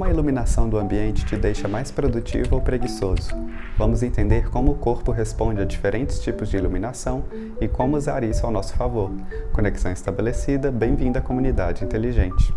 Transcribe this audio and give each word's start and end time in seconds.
Como 0.00 0.08
a 0.08 0.14
iluminação 0.14 0.66
do 0.66 0.78
ambiente 0.78 1.26
te 1.26 1.36
deixa 1.36 1.68
mais 1.68 1.90
produtivo 1.90 2.54
ou 2.54 2.62
preguiçoso? 2.62 3.32
Vamos 3.76 4.02
entender 4.02 4.48
como 4.48 4.72
o 4.72 4.74
corpo 4.76 5.12
responde 5.12 5.60
a 5.60 5.66
diferentes 5.66 6.20
tipos 6.20 6.48
de 6.48 6.56
iluminação 6.56 7.22
e 7.60 7.68
como 7.68 7.98
usar 7.98 8.24
isso 8.24 8.46
ao 8.46 8.50
nosso 8.50 8.72
favor. 8.72 9.10
Conexão 9.52 9.92
estabelecida, 9.92 10.70
bem-vindo 10.70 11.18
à 11.18 11.20
comunidade 11.20 11.84
inteligente. 11.84 12.50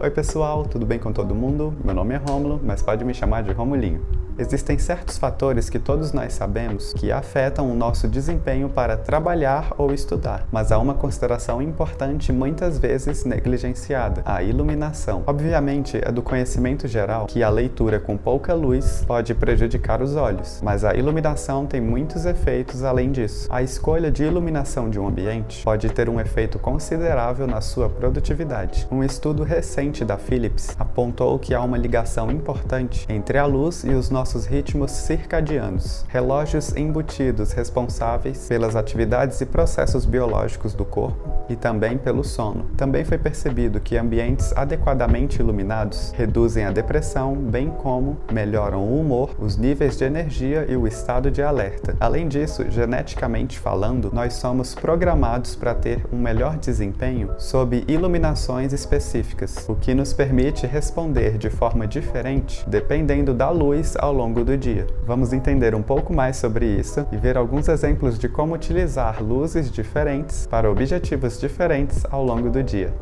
Oi 0.00 0.10
pessoal, 0.10 0.64
tudo 0.64 0.86
bem 0.86 0.98
com 0.98 1.12
todo 1.12 1.34
mundo? 1.34 1.74
Meu 1.84 1.94
nome 1.94 2.14
é 2.14 2.16
Rômulo, 2.16 2.58
mas 2.64 2.80
pode 2.80 3.04
me 3.04 3.12
chamar 3.12 3.42
de 3.42 3.52
Romulinho. 3.52 4.21
Existem 4.38 4.78
certos 4.78 5.18
fatores 5.18 5.68
que 5.68 5.78
todos 5.78 6.12
nós 6.12 6.32
sabemos 6.32 6.94
que 6.94 7.12
afetam 7.12 7.70
o 7.70 7.74
nosso 7.74 8.08
desempenho 8.08 8.68
para 8.68 8.96
trabalhar 8.96 9.72
ou 9.76 9.92
estudar, 9.92 10.46
mas 10.50 10.72
há 10.72 10.78
uma 10.78 10.94
consideração 10.94 11.60
importante 11.60 12.32
muitas 12.32 12.78
vezes 12.78 13.24
negligenciada: 13.26 14.22
a 14.24 14.42
iluminação. 14.42 15.22
Obviamente, 15.26 16.00
é 16.02 16.10
do 16.10 16.22
conhecimento 16.22 16.88
geral 16.88 17.26
que 17.26 17.42
a 17.42 17.50
leitura 17.50 18.00
com 18.00 18.16
pouca 18.16 18.54
luz 18.54 19.04
pode 19.06 19.34
prejudicar 19.34 20.00
os 20.00 20.16
olhos, 20.16 20.60
mas 20.62 20.82
a 20.82 20.94
iluminação 20.94 21.66
tem 21.66 21.80
muitos 21.80 22.24
efeitos 22.24 22.82
além 22.84 23.12
disso. 23.12 23.46
A 23.50 23.62
escolha 23.62 24.10
de 24.10 24.24
iluminação 24.24 24.88
de 24.88 24.98
um 24.98 25.08
ambiente 25.08 25.62
pode 25.62 25.90
ter 25.90 26.08
um 26.08 26.18
efeito 26.18 26.58
considerável 26.58 27.46
na 27.46 27.60
sua 27.60 27.88
produtividade. 27.88 28.88
Um 28.90 29.04
estudo 29.04 29.42
recente 29.42 30.04
da 30.04 30.16
Philips 30.16 30.74
apontou 30.78 31.38
que 31.38 31.54
há 31.54 31.60
uma 31.60 31.76
ligação 31.76 32.30
importante 32.30 33.04
entre 33.10 33.36
a 33.36 33.44
luz 33.44 33.84
e 33.84 33.90
os 33.90 34.08
nossos 34.08 34.21
nossos 34.22 34.46
ritmos 34.46 34.92
circadianos, 34.92 36.04
relógios 36.08 36.76
embutidos 36.76 37.50
responsáveis 37.50 38.46
pelas 38.46 38.76
atividades 38.76 39.40
e 39.40 39.46
processos 39.46 40.04
biológicos 40.04 40.74
do 40.74 40.84
corpo 40.84 41.28
e 41.48 41.56
também 41.56 41.98
pelo 41.98 42.22
sono. 42.22 42.66
Também 42.76 43.04
foi 43.04 43.18
percebido 43.18 43.80
que 43.80 43.96
ambientes 43.96 44.52
adequadamente 44.54 45.40
iluminados 45.40 46.12
reduzem 46.16 46.64
a 46.64 46.70
depressão, 46.70 47.34
bem 47.34 47.68
como 47.68 48.16
melhoram 48.32 48.84
o 48.84 49.00
humor, 49.00 49.34
os 49.40 49.56
níveis 49.56 49.96
de 49.96 50.04
energia 50.04 50.66
e 50.68 50.76
o 50.76 50.86
estado 50.86 51.28
de 51.28 51.42
alerta. 51.42 51.96
Além 51.98 52.28
disso, 52.28 52.70
geneticamente 52.70 53.58
falando, 53.58 54.08
nós 54.12 54.34
somos 54.34 54.72
programados 54.72 55.56
para 55.56 55.74
ter 55.74 56.06
um 56.12 56.16
melhor 56.16 56.58
desempenho 56.58 57.30
sob 57.38 57.82
iluminações 57.88 58.72
específicas, 58.72 59.68
o 59.68 59.74
que 59.74 59.94
nos 59.94 60.12
permite 60.12 60.64
responder 60.64 61.36
de 61.38 61.50
forma 61.50 61.88
diferente 61.88 62.64
dependendo 62.68 63.34
da 63.34 63.50
luz 63.50 63.96
ao 63.98 64.11
longo 64.12 64.44
do 64.44 64.56
dia. 64.56 64.86
Vamos 65.04 65.32
entender 65.32 65.74
um 65.74 65.82
pouco 65.82 66.12
mais 66.12 66.36
sobre 66.36 66.66
isso 66.66 67.06
e 67.10 67.16
ver 67.16 67.36
alguns 67.36 67.68
exemplos 67.68 68.18
de 68.18 68.28
como 68.28 68.54
utilizar 68.54 69.22
luzes 69.22 69.70
diferentes 69.70 70.46
para 70.46 70.70
objetivos 70.70 71.40
diferentes 71.40 72.04
ao 72.10 72.24
longo 72.24 72.50
do 72.50 72.62
dia. 72.62 72.92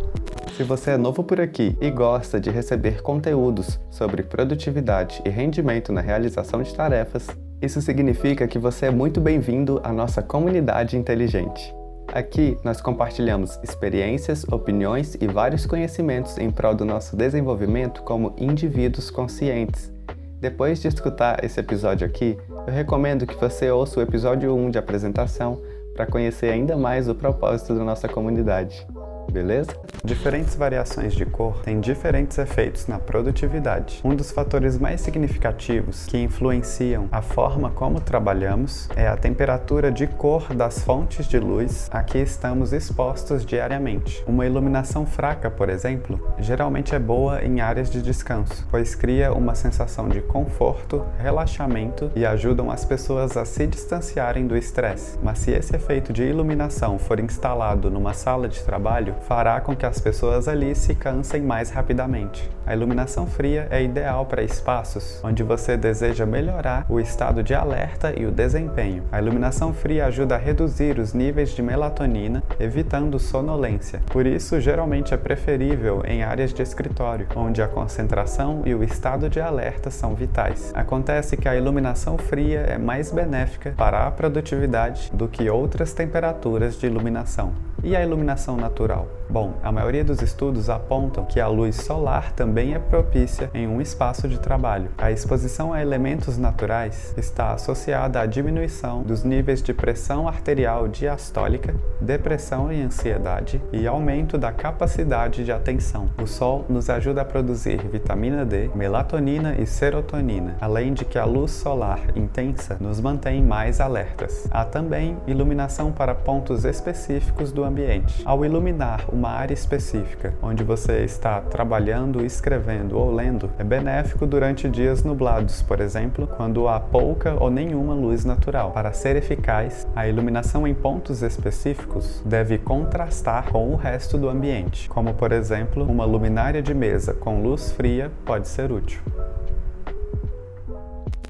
Se 0.56 0.62
você 0.62 0.92
é 0.92 0.96
novo 0.96 1.24
por 1.24 1.40
aqui 1.40 1.76
e 1.80 1.90
gosta 1.90 2.38
de 2.38 2.50
receber 2.50 3.02
conteúdos 3.02 3.80
sobre 3.90 4.22
produtividade 4.22 5.22
e 5.24 5.28
rendimento 5.30 5.92
na 5.92 6.00
realização 6.00 6.62
de 6.62 6.74
tarefas, 6.74 7.28
isso 7.62 7.80
significa 7.80 8.46
que 8.46 8.58
você 8.58 8.86
é 8.86 8.90
muito 8.90 9.20
bem-vindo 9.20 9.80
à 9.84 9.92
nossa 9.92 10.22
comunidade 10.22 10.96
inteligente. 10.96 11.74
Aqui 12.12 12.58
nós 12.64 12.80
compartilhamos 12.80 13.58
experiências, 13.62 14.44
opiniões 14.50 15.14
e 15.20 15.26
vários 15.28 15.64
conhecimentos 15.64 16.36
em 16.38 16.50
prol 16.50 16.74
do 16.74 16.84
nosso 16.84 17.16
desenvolvimento 17.16 18.02
como 18.02 18.34
indivíduos 18.36 19.10
conscientes. 19.10 19.92
Depois 20.40 20.80
de 20.80 20.88
escutar 20.88 21.44
esse 21.44 21.60
episódio 21.60 22.06
aqui, 22.06 22.38
eu 22.66 22.72
recomendo 22.72 23.26
que 23.26 23.34
você 23.34 23.70
ouça 23.70 24.00
o 24.00 24.02
episódio 24.02 24.54
1 24.54 24.70
de 24.70 24.78
apresentação 24.78 25.60
para 25.92 26.06
conhecer 26.06 26.50
ainda 26.50 26.78
mais 26.78 27.10
o 27.10 27.14
propósito 27.14 27.74
da 27.74 27.84
nossa 27.84 28.08
comunidade 28.08 28.86
beleza? 29.30 29.72
Diferentes 30.04 30.54
variações 30.54 31.14
de 31.14 31.26
cor 31.26 31.60
têm 31.62 31.78
diferentes 31.78 32.38
efeitos 32.38 32.86
na 32.86 32.98
produtividade. 32.98 34.00
Um 34.02 34.14
dos 34.14 34.30
fatores 34.30 34.78
mais 34.78 35.00
significativos 35.00 36.06
que 36.06 36.16
influenciam 36.18 37.08
a 37.12 37.20
forma 37.20 37.70
como 37.70 38.00
trabalhamos 38.00 38.88
é 38.96 39.06
a 39.06 39.16
temperatura 39.16 39.92
de 39.92 40.06
cor 40.06 40.54
das 40.54 40.82
fontes 40.82 41.26
de 41.26 41.38
luz 41.38 41.88
a 41.92 42.02
que 42.02 42.18
estamos 42.18 42.72
expostos 42.72 43.44
diariamente. 43.44 44.24
Uma 44.26 44.46
iluminação 44.46 45.04
fraca, 45.04 45.50
por 45.50 45.68
exemplo, 45.68 46.20
geralmente 46.38 46.94
é 46.94 46.98
boa 46.98 47.44
em 47.44 47.60
áreas 47.60 47.90
de 47.90 48.00
descanso, 48.00 48.66
pois 48.70 48.94
cria 48.94 49.32
uma 49.32 49.54
sensação 49.54 50.08
de 50.08 50.20
conforto, 50.22 51.04
relaxamento 51.18 52.10
e 52.16 52.24
ajudam 52.24 52.70
as 52.70 52.84
pessoas 52.84 53.36
a 53.36 53.44
se 53.44 53.66
distanciarem 53.66 54.46
do 54.46 54.56
estresse. 54.56 55.18
Mas 55.22 55.40
se 55.40 55.50
esse 55.50 55.76
efeito 55.76 56.12
de 56.12 56.22
iluminação 56.22 56.98
for 56.98 57.20
instalado 57.20 57.90
numa 57.90 58.14
sala 58.14 58.48
de 58.48 58.62
trabalho, 58.62 59.09
fará 59.26 59.60
com 59.60 59.74
que 59.74 59.86
as 59.86 60.00
pessoas 60.00 60.48
ali 60.48 60.74
se 60.74 60.94
cansem 60.94 61.42
mais 61.42 61.70
rapidamente. 61.70 62.50
A 62.66 62.74
iluminação 62.74 63.26
fria 63.26 63.66
é 63.70 63.82
ideal 63.82 64.26
para 64.26 64.42
espaços 64.42 65.20
onde 65.24 65.42
você 65.42 65.76
deseja 65.76 66.26
melhorar 66.26 66.86
o 66.88 67.00
estado 67.00 67.42
de 67.42 67.54
alerta 67.54 68.12
e 68.16 68.26
o 68.26 68.30
desempenho. 68.30 69.02
A 69.10 69.20
iluminação 69.20 69.72
fria 69.72 70.06
ajuda 70.06 70.36
a 70.36 70.38
reduzir 70.38 70.98
os 70.98 71.12
níveis 71.12 71.50
de 71.50 71.62
melatonina, 71.62 72.42
evitando 72.58 73.18
sonolência. 73.18 74.00
Por 74.06 74.26
isso, 74.26 74.60
geralmente 74.60 75.14
é 75.14 75.16
preferível 75.16 76.02
em 76.06 76.22
áreas 76.22 76.52
de 76.52 76.62
escritório, 76.62 77.26
onde 77.34 77.62
a 77.62 77.68
concentração 77.68 78.62
e 78.64 78.74
o 78.74 78.84
estado 78.84 79.28
de 79.28 79.40
alerta 79.40 79.90
são 79.90 80.14
vitais. 80.14 80.72
Acontece 80.74 81.36
que 81.36 81.48
a 81.48 81.56
iluminação 81.56 82.16
fria 82.18 82.60
é 82.60 82.78
mais 82.78 83.10
benéfica 83.10 83.74
para 83.76 84.06
a 84.06 84.10
produtividade 84.10 85.10
do 85.12 85.28
que 85.28 85.48
outras 85.48 85.92
temperaturas 85.92 86.78
de 86.78 86.86
iluminação. 86.86 87.52
E 87.82 87.96
a 87.96 88.02
iluminação 88.02 88.56
natural? 88.56 88.99
out. 89.00 89.19
Bom, 89.30 89.54
a 89.62 89.70
maioria 89.70 90.02
dos 90.02 90.20
estudos 90.22 90.68
apontam 90.68 91.24
que 91.24 91.38
a 91.38 91.46
luz 91.46 91.76
solar 91.76 92.32
também 92.32 92.74
é 92.74 92.80
propícia 92.80 93.48
em 93.54 93.64
um 93.64 93.80
espaço 93.80 94.26
de 94.26 94.40
trabalho. 94.40 94.90
A 94.98 95.12
exposição 95.12 95.72
a 95.72 95.80
elementos 95.80 96.36
naturais 96.36 97.14
está 97.16 97.52
associada 97.52 98.20
à 98.20 98.26
diminuição 98.26 99.04
dos 99.04 99.22
níveis 99.22 99.62
de 99.62 99.72
pressão 99.72 100.26
arterial 100.26 100.88
diastólica, 100.88 101.72
depressão 102.00 102.72
e 102.72 102.82
ansiedade 102.82 103.62
e 103.72 103.86
aumento 103.86 104.36
da 104.36 104.50
capacidade 104.50 105.44
de 105.44 105.52
atenção. 105.52 106.10
O 106.20 106.26
sol 106.26 106.64
nos 106.68 106.90
ajuda 106.90 107.22
a 107.22 107.24
produzir 107.24 107.86
vitamina 107.86 108.44
D, 108.44 108.68
melatonina 108.74 109.54
e 109.60 109.64
serotonina, 109.64 110.56
além 110.60 110.92
de 110.92 111.04
que 111.04 111.16
a 111.16 111.24
luz 111.24 111.52
solar 111.52 112.00
intensa 112.16 112.78
nos 112.80 112.98
mantém 113.00 113.40
mais 113.40 113.80
alertas. 113.80 114.48
Há 114.50 114.64
também 114.64 115.16
iluminação 115.28 115.92
para 115.92 116.16
pontos 116.16 116.64
específicos 116.64 117.52
do 117.52 117.62
ambiente. 117.62 118.22
Ao 118.24 118.44
iluminar 118.44 119.04
uma 119.20 119.32
área 119.32 119.52
específica 119.52 120.32
onde 120.40 120.64
você 120.64 121.04
está 121.04 121.42
trabalhando, 121.42 122.24
escrevendo 122.24 122.96
ou 122.96 123.14
lendo, 123.14 123.50
é 123.58 123.62
benéfico 123.62 124.26
durante 124.26 124.66
dias 124.66 125.04
nublados, 125.04 125.60
por 125.60 125.78
exemplo, 125.78 126.26
quando 126.26 126.66
há 126.66 126.80
pouca 126.80 127.36
ou 127.38 127.50
nenhuma 127.50 127.92
luz 127.92 128.24
natural. 128.24 128.70
Para 128.70 128.94
ser 128.94 129.16
eficaz, 129.16 129.86
a 129.94 130.08
iluminação 130.08 130.66
em 130.66 130.72
pontos 130.72 131.22
específicos 131.22 132.22
deve 132.24 132.56
contrastar 132.56 133.50
com 133.50 133.70
o 133.70 133.76
resto 133.76 134.16
do 134.16 134.30
ambiente, 134.30 134.88
como 134.88 135.12
por 135.12 135.32
exemplo, 135.32 135.84
uma 135.84 136.06
luminária 136.06 136.62
de 136.62 136.72
mesa 136.72 137.12
com 137.12 137.42
luz 137.42 137.72
fria 137.72 138.10
pode 138.24 138.48
ser 138.48 138.72
útil. 138.72 139.02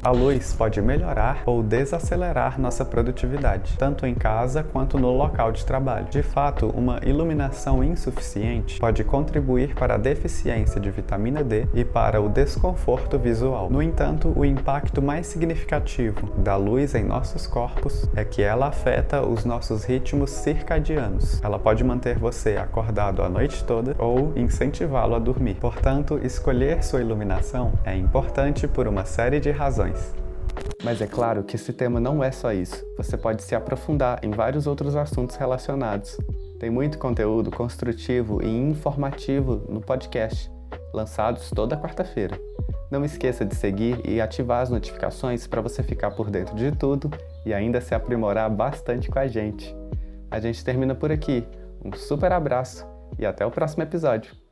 A 0.03 0.11
luz 0.11 0.55
pode 0.55 0.81
melhorar 0.81 1.43
ou 1.45 1.63
desacelerar 1.63 2.59
nossa 2.59 2.87
produtividade, 2.87 3.77
tanto 3.77 4.07
em 4.07 4.15
casa 4.15 4.63
quanto 4.63 4.99
no 4.99 5.11
local 5.11 5.53
de 5.53 5.63
trabalho. 5.63 6.07
De 6.07 6.23
fato, 6.23 6.69
uma 6.75 7.01
iluminação 7.05 7.85
insuficiente 7.85 8.81
pode 8.81 9.05
contribuir 9.05 9.75
para 9.75 9.97
a 9.97 9.99
deficiência 9.99 10.81
de 10.81 10.91
vitamina 10.91 11.45
D 11.45 11.67
e 11.75 11.85
para 11.85 12.19
o 12.19 12.31
desconforto 12.31 13.19
visual. 13.19 13.69
No 13.69 13.83
entanto, 13.83 14.33
o 14.35 14.43
impacto 14.43 15.03
mais 15.03 15.27
significativo 15.27 16.31
da 16.39 16.57
luz 16.57 16.95
em 16.95 17.05
nossos 17.05 17.47
corpos 17.47 18.09
é 18.17 18.25
que 18.25 18.41
ela 18.41 18.69
afeta 18.69 19.21
os 19.21 19.45
nossos 19.45 19.85
ritmos 19.85 20.31
circadianos. 20.31 21.43
Ela 21.43 21.59
pode 21.59 21.85
manter 21.85 22.19
você 22.19 22.57
acordado 22.57 23.23
a 23.23 23.29
noite 23.29 23.63
toda 23.65 23.95
ou 23.99 24.33
incentivá-lo 24.35 25.15
a 25.15 25.19
dormir. 25.19 25.57
Portanto, 25.61 26.19
escolher 26.23 26.83
sua 26.83 27.03
iluminação 27.03 27.75
é 27.85 27.95
importante 27.95 28.67
por 28.67 28.89
uma 28.89 29.05
série 29.05 29.39
de 29.39 29.51
razões 29.51 29.90
mas 30.83 31.01
é 31.01 31.07
claro 31.07 31.45
que 31.45 31.57
esse 31.57 31.73
tema 31.73 32.01
não 32.01 32.23
é 32.25 32.31
só 32.31 32.53
isso. 32.53 32.85
Você 32.97 33.17
pode 33.17 33.43
se 33.43 33.55
aprofundar 33.55 34.19
em 34.23 34.31
vários 34.31 34.67
outros 34.67 34.97
assuntos 34.97 35.37
relacionados. 35.37 36.17
Tem 36.59 36.71
muito 36.71 36.99
conteúdo 36.99 37.51
construtivo 37.51 38.43
e 38.43 38.49
informativo 38.49 39.63
no 39.69 39.81
podcast, 39.81 40.51
lançados 40.93 41.51
toda 41.51 41.77
quarta-feira. 41.77 42.39
Não 42.91 43.05
esqueça 43.05 43.45
de 43.45 43.55
seguir 43.55 44.01
e 44.05 44.21
ativar 44.21 44.63
as 44.63 44.71
notificações 44.71 45.47
para 45.47 45.61
você 45.61 45.83
ficar 45.83 46.11
por 46.11 46.31
dentro 46.31 46.57
de 46.57 46.73
tudo 46.73 47.11
e 47.47 47.55
ainda 47.55 47.81
se 47.81 47.95
aprimorar 47.95 48.51
bastante 48.51 49.09
com 49.09 49.19
a 49.19 49.29
gente. 49.29 49.75
A 50.31 50.41
gente 50.41 50.65
termina 50.65 50.95
por 50.95 51.13
aqui. 51.13 51.47
Um 51.85 51.93
super 51.97 52.33
abraço 52.33 52.87
e 53.19 53.25
até 53.25 53.47
o 53.47 53.51
próximo 53.51 53.83
episódio. 53.83 54.50